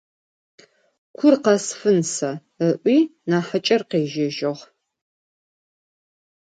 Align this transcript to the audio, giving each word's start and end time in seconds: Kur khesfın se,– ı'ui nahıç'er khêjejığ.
Kur 1.17 1.35
khesfın 1.43 1.99
se,– 2.13 2.31
ı'ui 2.67 2.97
nahıç'er 3.29 3.81
khêjejığ. 3.89 4.61